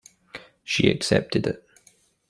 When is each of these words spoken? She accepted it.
She 0.63 0.89
accepted 0.89 1.45
it. 1.45 1.63